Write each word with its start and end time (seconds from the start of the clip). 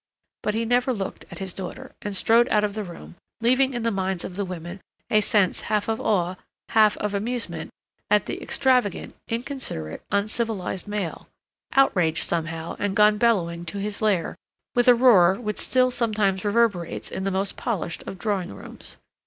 But 0.41 0.55
he 0.55 0.65
never 0.65 0.91
looked 0.93 1.25
at 1.29 1.37
his 1.37 1.53
daughter, 1.53 1.91
and 2.01 2.17
strode 2.17 2.49
out 2.49 2.63
of 2.63 2.73
the 2.73 2.83
room, 2.83 3.17
leaving 3.39 3.75
in 3.75 3.83
the 3.83 3.91
minds 3.91 4.25
of 4.25 4.35
the 4.35 4.43
women 4.43 4.81
a 5.11 5.21
sense, 5.21 5.61
half 5.69 5.87
of 5.87 6.01
awe, 6.01 6.37
half 6.69 6.97
of 6.97 7.13
amusement, 7.13 7.69
at 8.09 8.25
the 8.25 8.41
extravagant, 8.41 9.13
inconsiderate, 9.27 10.01
uncivilized 10.09 10.87
male, 10.87 11.29
outraged 11.73 12.23
somehow 12.23 12.75
and 12.79 12.95
gone 12.95 13.19
bellowing 13.19 13.63
to 13.65 13.77
his 13.77 14.01
lair 14.01 14.35
with 14.73 14.87
a 14.87 14.95
roar 14.95 15.35
which 15.39 15.59
still 15.59 15.91
sometimes 15.91 16.43
reverberates 16.43 17.11
in 17.11 17.23
the 17.23 17.29
most 17.29 17.55
polished 17.55 18.01
of 18.07 18.17
drawing 18.17 18.51
rooms. 18.51 18.97